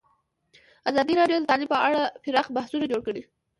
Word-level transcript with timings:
ازادي 0.89 1.13
راډیو 1.19 1.37
د 1.41 1.45
تعلیم 1.49 1.69
په 1.73 1.77
اړه 1.87 2.01
پراخ 2.23 2.47
بحثونه 2.55 2.85
جوړ 2.91 3.01
کړي. 3.07 3.21